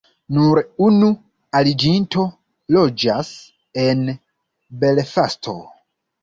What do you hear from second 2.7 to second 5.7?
loĝas en Belfasto.